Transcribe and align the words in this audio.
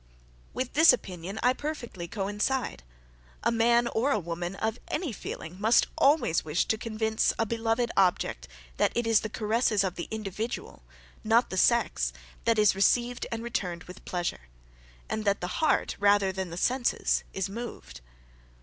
With 0.51 0.73
this 0.73 0.91
opinion 0.91 1.37
I 1.43 1.53
perfectly 1.53 2.07
coincide. 2.07 2.81
A 3.43 3.51
man, 3.51 3.85
or 3.89 4.09
a 4.09 4.17
woman, 4.17 4.55
of 4.55 4.79
any 4.87 5.11
feeling 5.11 5.61
must 5.61 5.85
always 5.95 6.43
wish 6.43 6.65
to 6.69 6.75
convince 6.79 7.33
a 7.37 7.45
beloved 7.45 7.91
object 7.95 8.47
that 8.77 8.91
it 8.95 9.05
is 9.05 9.19
the 9.19 9.29
caresses 9.29 9.83
of 9.83 9.93
the 9.93 10.07
individual, 10.09 10.81
not 11.23 11.51
the 11.51 11.55
sex, 11.57 12.13
that 12.45 12.57
is 12.57 12.73
received 12.73 13.27
and 13.31 13.43
returned 13.43 13.83
with 13.83 14.03
pleasure; 14.03 14.47
and, 15.07 15.23
that 15.23 15.39
the 15.39 15.61
heart, 15.61 15.97
rather 15.99 16.31
than 16.31 16.49
the 16.49 16.57
senses, 16.57 17.23
is 17.31 17.47
moved. 17.47 18.01